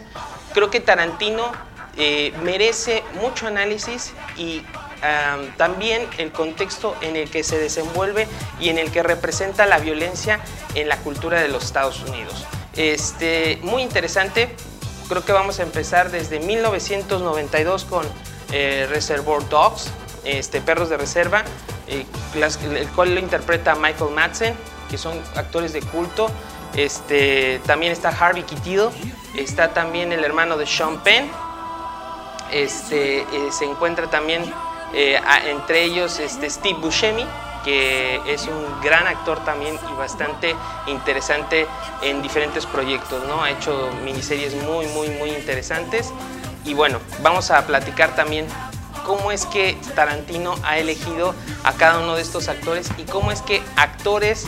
Creo 0.53 0.69
que 0.69 0.81
Tarantino 0.81 1.51
eh, 1.97 2.35
merece 2.43 3.03
mucho 3.23 3.47
análisis 3.47 4.13
y 4.37 4.63
también 5.57 6.07
el 6.19 6.31
contexto 6.31 6.95
en 7.01 7.17
el 7.17 7.31
que 7.31 7.43
se 7.43 7.57
desenvuelve 7.59 8.29
y 8.61 8.69
en 8.69 8.77
el 8.77 8.91
que 8.91 9.03
representa 9.03 9.65
la 9.65 9.79
violencia 9.79 10.41
en 10.75 10.91
la 10.91 10.99
cultura 10.99 11.41
de 11.41 11.49
los 11.49 11.65
Estados 11.65 12.03
Unidos. 12.03 12.47
Este, 12.79 13.59
muy 13.63 13.83
interesante, 13.83 14.49
creo 15.09 15.25
que 15.25 15.33
vamos 15.33 15.59
a 15.59 15.65
empezar 15.65 16.13
desde 16.13 16.39
1992 16.39 17.85
con 17.85 18.07
eh, 18.53 18.87
Reservoir 18.89 19.49
Dogs, 19.49 19.91
este, 20.23 20.61
Perros 20.61 20.89
de 20.89 20.97
Reserva, 20.97 21.43
eh, 21.89 22.07
el 22.37 22.89
cual 22.91 23.17
lo 23.17 23.21
interpreta 23.21 23.75
Michael 23.75 24.13
Madsen, 24.15 24.55
que 24.89 24.97
son 24.97 25.21
actores 25.35 25.73
de 25.73 25.83
culto. 25.83 26.31
Este, 26.77 27.61
también 27.67 27.91
está 27.91 28.11
Harvey 28.11 28.45
Keitel, 28.45 28.91
está 29.37 29.75
también 29.75 30.13
el 30.13 30.23
hermano 30.23 30.57
de 30.57 30.65
Sean 30.65 31.03
Penn, 31.03 31.29
este, 32.53 33.23
eh, 33.23 33.27
se 33.51 33.65
encuentra 33.65 34.09
también 34.09 34.45
entre 34.95 35.83
ellos 35.83 36.21
este, 36.21 36.49
Steve 36.49 36.79
Buscemi, 36.81 37.27
que 37.69 38.23
es 38.27 38.47
un 38.47 38.81
gran 38.81 39.07
actor 39.07 39.45
también 39.45 39.79
y 39.93 39.95
bastante 39.95 40.57
interesante 40.87 41.67
en 42.01 42.23
diferentes 42.23 42.65
proyectos, 42.65 43.23
¿no? 43.27 43.43
Ha 43.43 43.51
hecho 43.51 43.91
miniseries 44.03 44.55
muy, 44.55 44.87
muy, 44.87 45.11
muy 45.11 45.29
interesantes. 45.29 46.11
Y 46.65 46.73
bueno, 46.73 46.99
vamos 47.23 47.51
a 47.51 47.67
platicar 47.67 48.17
también 48.17 48.47
cómo 49.05 49.33
es 49.33 49.45
que 49.45 49.77
Tarantino 49.95 50.55
ha 50.65 50.79
elegido 50.79 51.35
a 51.63 51.75
cada 51.75 51.99
uno 51.99 52.17
de 52.17 52.23
estos 52.23 52.49
actores 52.49 52.89
y 52.97 53.03
cómo 53.03 53.33
es 53.33 53.43
que 53.43 53.63
actores 53.77 54.47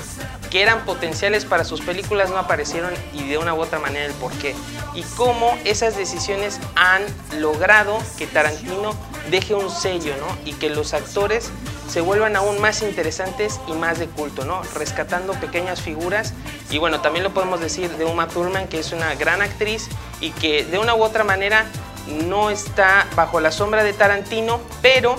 que 0.51 0.63
eran 0.63 0.87
potenciales 0.87 1.45
para 1.45 1.65
sus 1.65 1.83
películas 1.83 2.31
no 2.31 2.39
aparecieron 2.39 2.95
y 3.13 3.29
de 3.29 3.37
una 3.37 3.53
u 3.53 3.61
otra 3.61 3.79
manera 3.81 4.07
el 4.07 4.15
por 4.15 4.33
qué. 4.33 4.55
Y 4.95 5.03
cómo 5.19 5.59
esas 5.67 5.95
decisiones 5.95 6.59
han 6.75 7.03
logrado 7.39 7.99
que 8.17 8.27
Tarantino 8.27 8.95
deje 9.31 9.55
un 9.55 9.71
sello, 9.71 10.15
¿no? 10.17 10.39
Y 10.47 10.55
que 10.55 10.71
los 10.71 10.95
actores 10.95 11.51
se 11.91 12.01
vuelvan 12.01 12.37
aún 12.37 12.61
más 12.61 12.83
interesantes 12.83 13.61
y 13.67 13.73
más 13.73 13.99
de 13.99 14.07
culto, 14.07 14.45
¿no? 14.45 14.63
Rescatando 14.75 15.33
pequeñas 15.35 15.81
figuras. 15.81 16.35
Y 16.71 16.79
bueno, 16.79 17.01
también 17.01 17.25
lo 17.25 17.35
podemos 17.35 17.61
decir 17.61 17.91
de 17.97 18.05
Uma 18.05 18.29
Thurman, 18.29 18.69
que 18.69 18.79
es 18.79 18.93
una 18.93 19.17
gran 19.17 19.43
actriz 19.43 19.89
y 20.21 20.31
que 20.31 20.65
de 20.65 20.79
una 20.79 20.95
u 20.95 21.03
otra 21.03 21.25
manera 21.25 21.67
no 22.29 22.51
está 22.51 23.09
bajo 23.17 23.41
la 23.41 23.51
sombra 23.51 23.83
de 23.83 23.93
Tarantino, 23.93 24.61
pero 24.83 25.17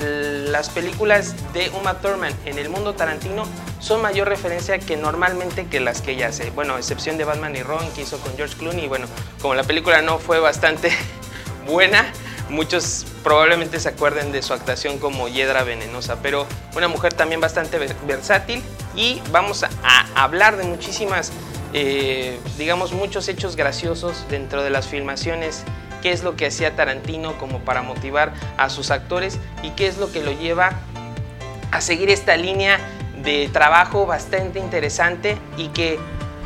las 0.00 0.68
películas 0.68 1.34
de 1.54 1.70
Uma 1.70 2.00
Thurman 2.00 2.34
en 2.44 2.58
el 2.58 2.68
mundo 2.68 2.92
Tarantino 2.92 3.44
son 3.80 4.02
mayor 4.02 4.28
referencia 4.28 4.78
que 4.78 4.98
normalmente 4.98 5.66
que 5.68 5.80
las 5.80 6.02
que 6.02 6.12
ella 6.12 6.28
hace. 6.28 6.50
Bueno, 6.50 6.76
excepción 6.76 7.16
de 7.16 7.24
Batman 7.24 7.56
y 7.56 7.62
Ron 7.62 7.90
que 7.92 8.02
hizo 8.02 8.18
con 8.18 8.36
George 8.36 8.56
Clooney. 8.58 8.88
Bueno, 8.88 9.06
como 9.40 9.54
la 9.54 9.62
película 9.62 10.02
no 10.02 10.18
fue 10.18 10.38
bastante 10.38 10.92
buena, 11.66 12.12
muchos 12.48 13.06
probablemente 13.22 13.80
se 13.80 13.88
acuerden 13.88 14.32
de 14.32 14.42
su 14.42 14.52
actuación 14.52 14.98
como 14.98 15.28
Hiedra 15.28 15.64
Venenosa, 15.64 16.18
pero 16.22 16.46
una 16.76 16.88
mujer 16.88 17.14
también 17.14 17.40
bastante 17.40 17.78
versátil 18.06 18.62
y 18.94 19.22
vamos 19.30 19.64
a, 19.64 19.68
hablar 20.14 20.56
de 20.56 20.64
muchísimas, 20.64 21.32
eh, 21.72 22.38
digamos, 22.58 22.92
muchos 22.92 23.28
hechos 23.28 23.56
graciosos 23.56 24.24
dentro 24.28 24.62
de 24.62 24.70
las 24.70 24.86
filmaciones 24.86 25.64
qué 26.04 26.12
es 26.12 26.22
lo 26.22 26.36
que 26.36 26.46
hacía 26.46 26.76
Tarantino 26.76 27.38
como 27.38 27.60
para 27.60 27.80
motivar 27.80 28.34
a 28.58 28.68
sus 28.68 28.90
actores 28.90 29.38
y 29.62 29.70
qué 29.70 29.86
es 29.86 29.96
lo 29.96 30.12
que 30.12 30.22
lo 30.22 30.32
lleva 30.32 30.72
a 31.72 31.80
seguir 31.80 32.10
esta 32.10 32.36
línea 32.36 32.78
de 33.22 33.48
trabajo 33.50 34.04
bastante 34.04 34.58
interesante 34.58 35.38
y 35.56 35.68
que 35.68 35.98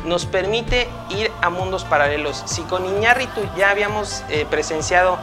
nos 0.05 0.25
permite 0.25 0.87
ir 1.09 1.29
a 1.41 1.49
mundos 1.49 1.83
paralelos. 1.83 2.41
Si 2.45 2.61
con 2.61 2.85
Iñárritu 2.85 3.41
ya 3.57 3.69
habíamos 3.71 4.23
eh, 4.29 4.45
presenciado 4.49 5.19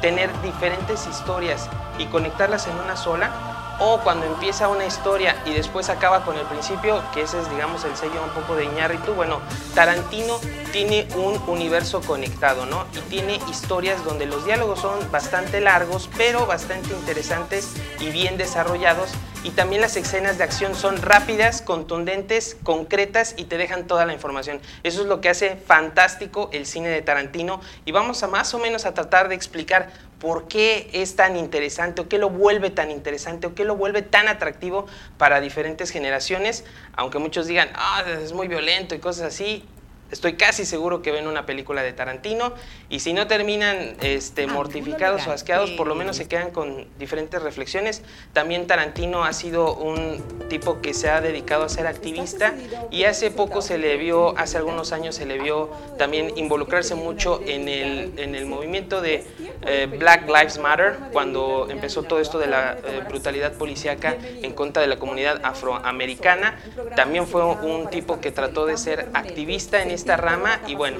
tener 0.00 0.30
diferentes 0.42 1.06
historias 1.06 1.68
y 1.98 2.06
conectarlas 2.06 2.66
en 2.66 2.78
una 2.78 2.96
sola, 2.96 3.30
o 3.78 4.00
cuando 4.00 4.26
empieza 4.26 4.68
una 4.68 4.86
historia 4.86 5.36
y 5.44 5.52
después 5.52 5.88
acaba 5.88 6.24
con 6.24 6.36
el 6.36 6.46
principio, 6.46 7.02
que 7.12 7.22
ese 7.22 7.40
es 7.40 7.50
digamos 7.50 7.84
el 7.84 7.96
sello 7.96 8.22
un 8.22 8.30
poco 8.30 8.56
de 8.56 8.64
Iñárritu, 8.64 9.12
bueno, 9.14 9.40
Tarantino 9.74 10.38
tiene 10.72 11.06
un 11.16 11.40
universo 11.46 12.00
conectado, 12.00 12.66
¿no? 12.66 12.86
Y 12.94 13.00
tiene 13.08 13.40
historias 13.50 14.04
donde 14.04 14.26
los 14.26 14.44
diálogos 14.44 14.80
son 14.80 15.10
bastante 15.10 15.60
largos, 15.60 16.08
pero 16.16 16.46
bastante 16.46 16.90
interesantes 16.90 17.74
y 18.00 18.10
bien 18.10 18.36
desarrollados 18.36 19.10
y 19.46 19.50
también 19.50 19.80
las 19.80 19.96
escenas 19.96 20.38
de 20.38 20.44
acción 20.44 20.74
son 20.74 21.00
rápidas, 21.00 21.62
contundentes, 21.62 22.56
concretas 22.64 23.34
y 23.36 23.44
te 23.44 23.56
dejan 23.56 23.86
toda 23.86 24.04
la 24.04 24.12
información. 24.12 24.60
Eso 24.82 25.02
es 25.02 25.06
lo 25.06 25.20
que 25.20 25.28
hace 25.28 25.56
fantástico 25.56 26.50
el 26.52 26.66
cine 26.66 26.88
de 26.88 27.00
Tarantino 27.00 27.60
y 27.84 27.92
vamos 27.92 28.22
a 28.24 28.26
más 28.26 28.52
o 28.54 28.58
menos 28.58 28.86
a 28.86 28.94
tratar 28.94 29.28
de 29.28 29.36
explicar 29.36 29.92
por 30.26 30.48
qué 30.48 30.90
es 30.92 31.14
tan 31.14 31.36
interesante 31.36 32.02
o 32.02 32.08
qué 32.08 32.18
lo 32.18 32.30
vuelve 32.30 32.70
tan 32.70 32.90
interesante 32.90 33.46
o 33.46 33.54
qué 33.54 33.64
lo 33.64 33.76
vuelve 33.76 34.02
tan 34.02 34.26
atractivo 34.26 34.86
para 35.18 35.40
diferentes 35.40 35.90
generaciones, 35.90 36.64
aunque 36.96 37.20
muchos 37.20 37.46
digan, 37.46 37.68
ah, 37.76 38.02
es 38.20 38.32
muy 38.32 38.48
violento 38.48 38.96
y 38.96 38.98
cosas 38.98 39.26
así, 39.26 39.68
Estoy 40.10 40.34
casi 40.34 40.64
seguro 40.64 41.02
que 41.02 41.10
ven 41.10 41.26
una 41.26 41.46
película 41.46 41.82
de 41.82 41.92
Tarantino 41.92 42.52
y 42.88 43.00
si 43.00 43.12
no 43.12 43.26
terminan 43.26 43.96
este, 44.00 44.44
ah, 44.44 44.52
mortificados 44.52 45.26
o 45.26 45.32
asqueados, 45.32 45.72
por 45.72 45.88
lo 45.88 45.96
menos 45.96 46.16
se 46.16 46.28
quedan 46.28 46.52
con 46.52 46.86
diferentes 46.96 47.42
reflexiones. 47.42 48.02
También 48.32 48.68
Tarantino 48.68 49.24
ha 49.24 49.32
sido 49.32 49.74
un 49.74 50.22
tipo 50.48 50.80
que 50.80 50.94
se 50.94 51.10
ha 51.10 51.20
dedicado 51.20 51.64
a 51.64 51.68
ser 51.68 51.88
activista 51.88 52.54
y 52.92 53.02
hace 53.02 53.32
poco 53.32 53.62
se 53.62 53.78
le 53.78 53.96
vio, 53.96 54.38
hace 54.38 54.58
algunos 54.58 54.92
años 54.92 55.16
se 55.16 55.26
le 55.26 55.40
vio 55.40 55.70
también 55.98 56.32
involucrarse 56.36 56.94
mucho 56.94 57.40
en 57.44 57.68
el, 57.68 58.12
en 58.16 58.36
el 58.36 58.46
movimiento 58.46 59.00
de 59.00 59.24
eh, 59.62 59.88
Black 59.98 60.28
Lives 60.28 60.58
Matter, 60.58 60.96
cuando 61.12 61.66
empezó 61.68 62.04
todo 62.04 62.20
esto 62.20 62.38
de 62.38 62.46
la 62.46 62.74
eh, 62.74 63.02
brutalidad 63.08 63.54
policíaca 63.54 64.14
en 64.20 64.52
contra 64.52 64.82
de 64.82 64.88
la 64.88 65.00
comunidad 65.00 65.40
afroamericana. 65.42 66.60
También 66.94 67.26
fue 67.26 67.44
un 67.44 67.90
tipo 67.90 68.20
que 68.20 68.30
trató 68.30 68.66
de 68.66 68.76
ser 68.76 69.08
activista 69.12 69.82
en 69.82 69.95
esta 69.96 70.16
rama 70.16 70.60
y 70.66 70.76
bueno, 70.76 70.98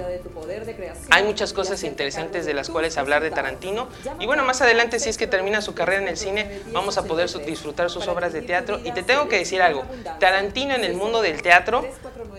hay 1.10 1.22
muchas 1.22 1.52
cosas 1.52 1.84
interesantes 1.84 2.46
de 2.46 2.54
las 2.54 2.68
cuales 2.68 2.98
hablar 2.98 3.22
de 3.22 3.30
Tarantino. 3.30 3.88
Y 4.18 4.26
bueno, 4.26 4.44
más 4.44 4.60
adelante 4.62 4.98
si 4.98 5.08
es 5.08 5.18
que 5.18 5.26
termina 5.26 5.60
su 5.60 5.74
carrera 5.74 6.02
en 6.02 6.08
el 6.08 6.16
cine, 6.16 6.60
vamos 6.72 6.98
a 6.98 7.04
poder 7.04 7.30
disfrutar 7.44 7.90
sus 7.90 8.08
obras 8.08 8.32
de 8.32 8.42
teatro. 8.42 8.80
Y 8.84 8.92
te 8.92 9.02
tengo 9.02 9.28
que 9.28 9.38
decir 9.38 9.62
algo, 9.62 9.84
Tarantino 10.18 10.74
en 10.74 10.84
el 10.84 10.94
mundo 10.94 11.22
del 11.22 11.42
teatro 11.42 11.84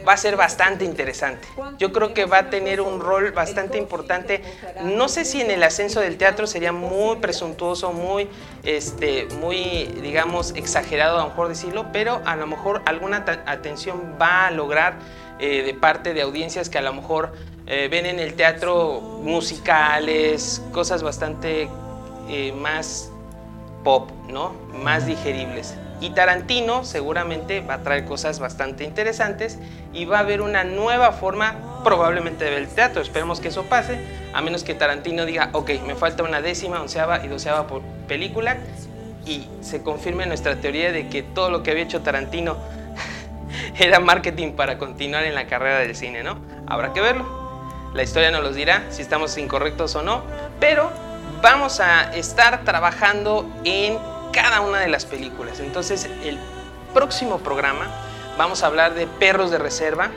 va 0.08 0.14
a 0.14 0.18
ser 0.18 0.36
bastante 0.36 0.86
interesante. 0.86 1.48
Yo 1.78 1.92
creo 1.92 2.14
que 2.14 2.26
va 2.26 2.40
a 2.40 2.50
tener 2.50 2.82
un 2.82 3.00
rol 3.00 3.32
bastante 3.32 3.78
importante, 3.78 4.42
no 4.84 5.10
sé 5.10 5.26
si 5.26 5.42
en 5.42 5.52
el 5.52 5.64
ascenso 5.64 6.00
del 6.00 6.18
teatro 6.18 6.48
sería 6.48 6.72
muy 6.72 7.18
presuntuoso, 7.18 7.92
muy, 7.94 8.30
este, 8.64 9.26
muy 9.40 9.86
digamos, 10.02 10.54
exagerado 10.56 11.20
a 11.20 11.24
lo 11.24 11.30
mejor 11.30 11.50
decirlo, 11.50 11.88
pero 11.92 12.22
a 12.26 12.36
lo 12.36 12.48
mejor 12.48 12.82
alguna 12.86 13.26
atención 13.46 14.16
va 14.20 14.48
a 14.48 14.52
lograr 14.52 14.98
eh, 15.40 15.64
de 15.64 15.74
parte 15.74 16.14
de 16.14 16.22
audiencias 16.22 16.70
que 16.70 16.78
a 16.78 16.82
lo 16.82 16.94
mejor 16.94 17.34
eh, 17.68 17.90
ven 17.92 18.06
en 18.06 18.20
el 18.20 18.34
teatro 18.34 19.02
musicales, 19.22 20.64
cosas 20.72 21.04
bastante 21.04 21.68
eh, 22.30 22.54
más 22.54 23.12
pop, 23.84 24.10
¿no? 24.30 24.54
Más 24.84 25.06
digeribles. 25.06 25.76
Y 26.00 26.12
Tarantino 26.12 26.86
seguramente 26.86 27.62
va 27.62 27.76
a 27.76 27.84
traer 27.84 28.06
cosas 28.06 28.40
bastante 28.40 28.84
interesantes 28.84 29.58
y 29.94 30.06
va 30.06 30.18
a 30.18 30.22
haber 30.22 30.42
una 30.42 30.64
nueva 30.64 31.12
forma 31.12 31.82
probablemente 31.84 32.46
de 32.46 32.52
ver 32.52 32.62
el 32.64 32.68
teatro. 32.68 33.02
Esperemos 33.02 33.40
que 33.40 33.48
eso 33.48 33.64
pase, 33.64 34.00
a 34.34 34.42
menos 34.42 34.64
que 34.64 34.74
Tarantino 34.74 35.26
diga, 35.26 35.50
ok, 35.54 35.72
me 35.86 35.96
falta 35.96 36.24
una 36.24 36.42
décima, 36.42 36.82
onceava 36.82 37.26
y 37.26 37.28
doceava 37.28 37.68
por 37.68 37.82
película 38.08 38.58
y 39.26 39.48
se 39.62 39.82
confirme 39.82 40.26
nuestra 40.26 40.56
teoría 40.56 40.92
de 40.92 41.10
que 41.10 41.24
todo 41.24 41.50
lo 41.50 41.64
que 41.64 41.72
había 41.72 41.84
hecho 41.84 42.02
Tarantino 42.02 42.58
era 43.78 44.00
marketing 44.00 44.54
para 44.54 44.78
continuar 44.78 45.24
en 45.26 45.36
la 45.36 45.48
carrera 45.48 45.80
del 45.80 45.96
cine, 45.96 46.24
¿no? 46.24 46.38
Habrá 46.68 46.94
que 46.94 47.02
verlo. 47.02 47.26
La 47.94 48.04
historia 48.04 48.32
nos 48.32 48.44
los 48.44 48.56
dirá 48.56 48.86
si 48.90 49.02
estamos 49.02 49.38
incorrectos 49.38 49.96
o 49.96 50.04
no, 50.04 50.24
pero 50.60 50.92
vamos 51.42 51.80
a 51.80 52.14
estar 52.16 52.64
trabajando 52.64 53.50
en 53.64 53.98
cada 54.34 54.62
una 54.62 54.80
de 54.80 54.88
las 54.88 55.06
películas. 55.06 55.60
Entonces, 55.60 56.10
el 56.24 56.38
próximo 56.94 57.40
programa 57.40 57.88
vamos 58.38 58.64
a 58.64 58.68
hablar 58.68 58.94
de 58.94 59.08
Perros 59.08 59.52
de 59.52 59.58
Reserva, 59.58 60.10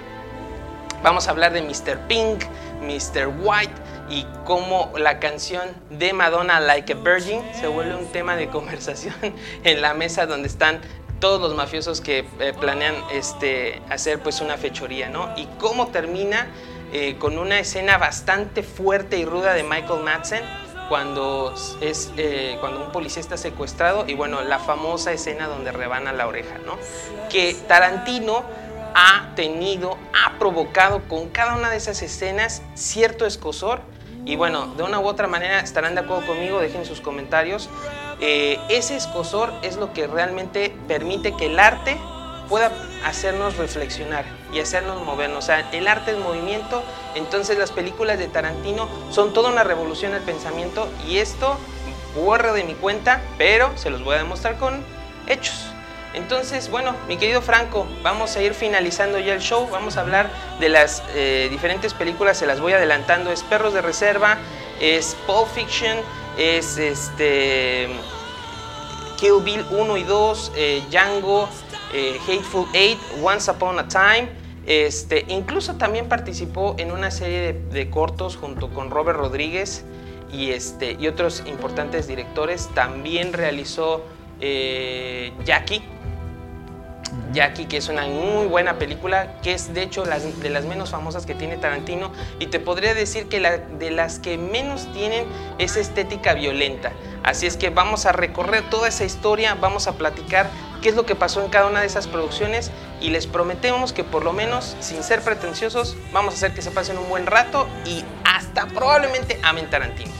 vamos 1.02 1.26
a 1.26 1.30
hablar 1.30 1.52
de 1.52 1.62
Mr. 1.62 2.06
Pink, 2.06 2.44
Mr. 2.82 3.28
White 3.40 3.72
y 4.10 4.26
cómo 4.44 4.92
la 4.96 5.20
canción 5.20 5.62
de 5.90 6.12
Madonna 6.12 6.60
Like 6.60 6.92
a 6.92 6.96
Virgin 6.96 7.40
se 7.54 7.68
vuelve 7.68 7.94
un 7.94 8.06
tema 8.12 8.36
de 8.36 8.48
conversación 8.48 9.14
en 9.64 9.80
la 9.80 9.94
mesa 9.94 10.26
donde 10.26 10.48
están 10.48 10.80
todos 11.20 11.40
los 11.40 11.54
mafiosos 11.54 12.00
que 12.00 12.26
eh, 12.40 12.54
planean 12.58 12.94
este, 13.12 13.80
hacer 13.90 14.20
pues 14.20 14.40
una 14.40 14.56
fechoría, 14.56 15.08
¿no? 15.08 15.32
Y 15.36 15.46
cómo 15.58 15.88
termina 15.88 16.48
eh, 16.92 17.16
con 17.18 17.38
una 17.38 17.60
escena 17.60 17.98
bastante 17.98 18.62
fuerte 18.62 19.18
y 19.18 19.24
ruda 19.24 19.54
de 19.54 19.62
Michael 19.62 20.02
Madsen 20.02 20.42
cuando, 20.88 21.54
es, 21.80 22.10
eh, 22.16 22.56
cuando 22.58 22.84
un 22.84 22.90
policía 22.90 23.20
está 23.20 23.36
secuestrado 23.36 24.06
y 24.08 24.14
bueno, 24.14 24.42
la 24.42 24.58
famosa 24.58 25.12
escena 25.12 25.46
donde 25.46 25.70
rebana 25.70 26.12
la 26.12 26.26
oreja, 26.26 26.58
¿no? 26.66 26.78
Que 27.28 27.54
Tarantino 27.68 28.42
ha 28.94 29.32
tenido, 29.36 29.98
ha 30.12 30.36
provocado 30.38 31.02
con 31.06 31.28
cada 31.28 31.54
una 31.54 31.70
de 31.70 31.76
esas 31.76 32.02
escenas 32.02 32.62
cierto 32.74 33.24
escosor 33.24 33.82
y 34.24 34.36
bueno, 34.36 34.66
de 34.74 34.82
una 34.82 34.98
u 34.98 35.06
otra 35.06 35.28
manera 35.28 35.60
estarán 35.60 35.94
de 35.94 36.00
acuerdo 36.00 36.26
conmigo, 36.26 36.58
dejen 36.60 36.84
sus 36.84 37.00
comentarios. 37.00 37.70
Eh, 38.20 38.58
ese 38.68 38.96
escosor 38.96 39.52
es 39.62 39.76
lo 39.76 39.92
que 39.92 40.06
realmente 40.06 40.74
permite 40.86 41.34
que 41.36 41.46
el 41.46 41.58
arte 41.58 41.96
pueda 42.48 42.70
hacernos 43.04 43.56
reflexionar 43.56 44.24
y 44.52 44.60
hacernos 44.60 45.02
movernos. 45.02 45.44
O 45.44 45.46
sea, 45.46 45.70
el 45.72 45.88
arte 45.88 46.10
es 46.10 46.18
movimiento, 46.18 46.82
entonces 47.14 47.56
las 47.56 47.70
películas 47.70 48.18
de 48.18 48.28
Tarantino 48.28 48.88
son 49.10 49.32
toda 49.32 49.50
una 49.50 49.64
revolución 49.64 50.12
del 50.12 50.22
pensamiento 50.22 50.88
y 51.08 51.18
esto 51.18 51.56
borra 52.14 52.52
de 52.52 52.64
mi 52.64 52.74
cuenta, 52.74 53.22
pero 53.38 53.70
se 53.76 53.88
los 53.88 54.04
voy 54.04 54.16
a 54.16 54.18
demostrar 54.18 54.58
con 54.58 54.84
hechos. 55.26 55.72
Entonces, 56.12 56.70
bueno, 56.70 56.96
mi 57.06 57.16
querido 57.16 57.40
Franco, 57.40 57.86
vamos 58.02 58.34
a 58.36 58.42
ir 58.42 58.54
finalizando 58.54 59.20
ya 59.20 59.32
el 59.32 59.40
show. 59.40 59.68
Vamos 59.70 59.96
a 59.96 60.00
hablar 60.00 60.28
de 60.58 60.68
las 60.68 61.04
eh, 61.14 61.46
diferentes 61.50 61.94
películas, 61.94 62.36
se 62.36 62.46
las 62.46 62.60
voy 62.60 62.72
adelantando. 62.72 63.30
Es 63.30 63.44
Perros 63.44 63.74
de 63.74 63.80
Reserva, 63.80 64.38
es 64.80 65.16
Pulp 65.26 65.46
Fiction, 65.54 65.98
es 66.38 66.78
este 66.78 67.88
Kill 69.16 69.42
Bill 69.44 69.64
1 69.70 69.96
y 69.96 70.02
2, 70.04 70.52
eh, 70.56 70.82
Django, 70.90 71.48
eh, 71.92 72.18
Hateful 72.26 72.66
Eight, 72.72 72.98
Once 73.22 73.50
Upon 73.50 73.78
a 73.78 73.88
Time. 73.88 74.28
Este, 74.66 75.24
incluso 75.28 75.74
también 75.76 76.08
participó 76.08 76.74
en 76.78 76.92
una 76.92 77.10
serie 77.10 77.52
de, 77.52 77.90
cortos 77.90 78.36
junto 78.36 78.68
con 78.70 78.90
Robert 78.90 79.18
Rodríguez 79.18 79.84
y, 80.32 80.50
este, 80.50 80.96
y 80.98 81.06
otros 81.08 81.42
importantes 81.46 82.06
directores. 82.06 82.68
También 82.74 83.32
realizó 83.32 84.04
Jackie, 85.44 85.82
Jackie, 87.32 87.66
que 87.66 87.76
es 87.76 87.88
una 87.88 88.06
muy 88.06 88.46
buena 88.46 88.78
película, 88.78 89.36
que 89.42 89.52
es 89.52 89.72
de 89.72 89.82
hecho 89.82 90.04
de 90.04 90.50
las 90.50 90.64
menos 90.64 90.90
famosas 90.90 91.26
que 91.26 91.34
tiene 91.34 91.56
Tarantino, 91.56 92.12
y 92.38 92.46
te 92.46 92.60
podría 92.60 92.94
decir 92.94 93.28
que 93.28 93.40
de 93.40 93.90
las 93.90 94.18
que 94.18 94.38
menos 94.38 94.92
tienen 94.92 95.26
esa 95.58 95.80
estética 95.80 96.34
violenta. 96.34 96.92
Así 97.22 97.46
es 97.46 97.56
que 97.56 97.70
vamos 97.70 98.06
a 98.06 98.12
recorrer 98.12 98.68
toda 98.70 98.88
esa 98.88 99.04
historia, 99.04 99.54
vamos 99.54 99.86
a 99.86 99.92
platicar 99.92 100.50
qué 100.82 100.88
es 100.88 100.94
lo 100.94 101.04
que 101.04 101.14
pasó 101.14 101.44
en 101.44 101.50
cada 101.50 101.66
una 101.66 101.80
de 101.80 101.86
esas 101.86 102.08
producciones 102.08 102.70
y 103.00 103.10
les 103.10 103.26
prometemos 103.26 103.92
que 103.92 104.04
por 104.04 104.24
lo 104.24 104.32
menos, 104.32 104.76
sin 104.80 105.02
ser 105.02 105.20
pretenciosos, 105.20 105.96
vamos 106.12 106.34
a 106.34 106.36
hacer 106.38 106.54
que 106.54 106.62
se 106.62 106.70
pasen 106.70 106.98
un 106.98 107.08
buen 107.08 107.26
rato 107.26 107.68
y 107.84 108.04
hasta 108.24 108.66
probablemente 108.66 109.38
amen 109.42 109.68
Tarantino. 109.68 110.12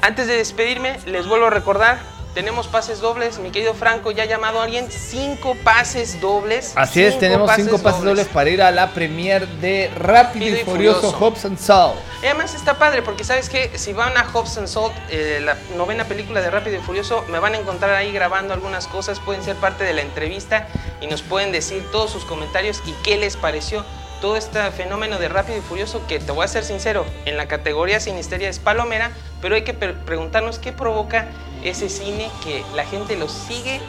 Antes 0.00 0.26
de 0.26 0.36
despedirme, 0.36 0.98
les 1.06 1.26
vuelvo 1.26 1.46
a 1.46 1.50
recordar 1.50 1.98
tenemos 2.34 2.66
pases 2.66 3.00
dobles, 3.00 3.38
mi 3.38 3.50
querido 3.50 3.74
Franco, 3.74 4.10
ya 4.10 4.24
ha 4.24 4.26
llamado 4.26 4.60
a 4.60 4.64
alguien, 4.64 4.90
cinco 4.90 5.56
pases 5.62 6.20
dobles. 6.20 6.72
Así 6.74 7.02
es, 7.02 7.18
tenemos 7.18 7.50
cinco 7.54 7.78
pases 7.78 8.02
dobles. 8.02 8.26
para 8.26 8.50
ir 8.50 8.60
a 8.60 8.72
la 8.72 8.92
premier 8.92 9.46
de 9.46 9.90
Rápido 9.96 10.56
y, 10.58 10.64
Furioso, 10.64 11.12
Hobbs 11.12 11.44
and 11.44 11.58
Salt. 11.58 11.94
además 12.22 12.54
está 12.54 12.76
padre 12.76 13.02
porque 13.02 13.22
sabes 13.22 13.48
que 13.48 13.78
si 13.78 13.92
van 13.92 14.16
a 14.16 14.24
Hobbs 14.24 14.58
and 14.58 14.66
Salt, 14.66 14.92
eh, 15.10 15.40
la 15.42 15.56
novena 15.76 16.04
película 16.04 16.40
de 16.40 16.50
Rápido 16.50 16.76
y 16.76 16.80
Furioso, 16.80 17.24
me 17.28 17.38
van 17.38 17.54
a 17.54 17.58
encontrar 17.58 17.94
ahí 17.94 18.12
grabando 18.12 18.52
algunas 18.52 18.88
cosas, 18.88 19.20
pueden 19.20 19.44
ser 19.44 19.56
parte 19.56 19.84
de 19.84 19.94
la 19.94 20.02
entrevista 20.02 20.66
y 21.00 21.06
nos 21.06 21.22
pueden 21.22 21.52
decir 21.52 21.84
todos 21.92 22.10
sus 22.10 22.24
comentarios 22.24 22.82
y 22.86 22.92
qué 23.04 23.16
les 23.16 23.36
pareció 23.36 23.84
todo 24.24 24.36
este 24.38 24.58
fenómeno 24.70 25.18
de 25.18 25.28
Rápido 25.28 25.58
y 25.58 25.60
Furioso 25.60 26.06
que 26.06 26.18
te 26.18 26.32
voy 26.32 26.46
a 26.46 26.48
ser 26.48 26.64
sincero, 26.64 27.04
en 27.26 27.36
la 27.36 27.46
categoría 27.46 28.00
Sinisteria 28.00 28.48
es 28.48 28.58
palomera, 28.58 29.10
pero 29.42 29.54
hay 29.54 29.64
que 29.64 29.74
preguntarnos 29.74 30.58
qué 30.58 30.72
provoca 30.72 31.26
ese 31.62 31.90
cine 31.90 32.30
que 32.42 32.64
la 32.74 32.86
gente 32.86 33.16
lo 33.16 33.28
sigue 33.28 33.82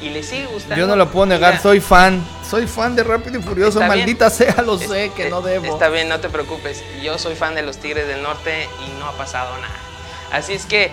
y 0.00 0.08
le 0.08 0.22
sigue 0.22 0.46
gustando. 0.46 0.76
Yo 0.76 0.86
no 0.86 0.96
lo 0.96 1.10
puedo 1.10 1.26
negar, 1.26 1.60
soy 1.60 1.80
fan, 1.80 2.24
soy 2.48 2.66
fan 2.66 2.96
de 2.96 3.04
Rápido 3.04 3.38
y 3.38 3.42
Furioso, 3.42 3.82
maldita 3.82 4.30
sea, 4.30 4.62
lo 4.62 4.78
sé 4.78 5.12
que 5.14 5.28
no 5.28 5.42
debo. 5.42 5.66
Está 5.66 5.90
bien, 5.90 6.08
no 6.08 6.18
te 6.18 6.30
preocupes, 6.30 6.82
yo 7.02 7.18
soy 7.18 7.34
fan 7.34 7.54
de 7.54 7.60
los 7.60 7.76
Tigres 7.76 8.08
del 8.08 8.22
Norte 8.22 8.66
y 8.86 8.98
no 8.98 9.06
ha 9.06 9.12
pasado 9.12 9.54
nada. 9.58 9.76
Así 10.32 10.54
es 10.54 10.64
que 10.64 10.92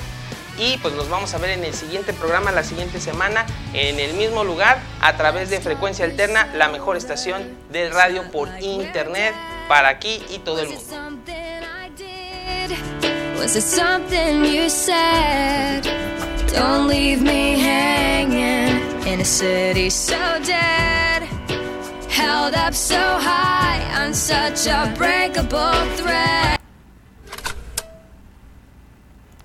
Y 0.58 0.78
pues 0.80 0.94
nos 0.96 1.08
vamos 1.10 1.34
a 1.34 1.38
ver 1.38 1.52
en 1.52 1.64
el 1.64 1.74
siguiente 1.74 2.12
programa, 2.14 2.52
la 2.52 2.64
siguiente 2.64 3.00
semana, 3.00 3.46
en 3.74 3.98
el 4.00 4.16
mismo 4.16 4.44
lugar, 4.44 4.82
a 5.00 5.16
través 5.16 5.50
de 5.50 5.62
Frecuencia 5.62 6.04
Alterna, 6.04 6.52
la 6.54 6.68
mejor 6.68 6.98
estación 6.98 7.58
de 7.72 7.90
radio 7.90 8.30
por 8.32 8.50
internet 8.60 9.34
para 9.70 9.88
aquí 9.88 10.22
y 10.30 10.40
todo 10.40 10.60
el 10.60 10.68
mundo. 10.70 10.84
Was 13.42 13.56
it 13.56 13.64
something 13.64 14.46
you 14.46 14.70
said? 14.70 15.82
Don't 16.54 16.88
leave 16.88 17.24
me 17.24 17.58
hanging 17.58 19.02
in 19.08 19.20
a 19.20 19.26
city 19.26 19.90
so 19.90 20.40
dead. 20.44 21.24
Held 22.08 22.54
up 22.54 22.76
so 22.76 23.00
high 23.00 23.82
on 24.06 24.14
such 24.14 24.68
a 24.68 24.94
breakable 24.96 25.74
thread. 25.98 26.60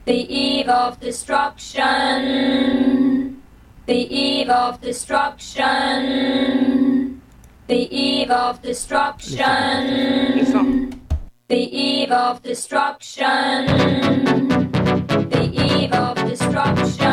The 0.05 0.31
eve 0.31 0.69
of 0.69 1.01
destruction. 1.01 1.83
The 3.87 4.15
eve 4.15 4.51
of 4.51 4.79
destruction. 4.83 5.73
The 7.67 7.97
eve 7.97 8.31
of 8.31 8.61
destruction. 8.61 9.37
The 11.49 11.57
eve 11.57 12.11
of 12.11 12.43
destruction. 12.43 13.67
The 15.31 15.49
eve 15.55 15.93
of 15.93 16.17
destruction. 16.29 17.06